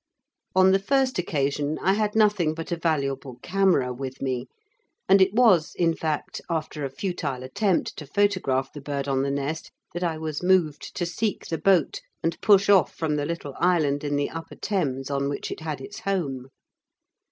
[0.55, 4.47] On the first occasion, I had nothing but a valuable camera with me,
[5.07, 9.29] and it was, in fact, after a futile attempt to photograph the bird on the
[9.29, 13.53] nest that I was moved to seek the boat and push off from the little
[13.59, 16.47] island in the Upper Thames on which it had its home.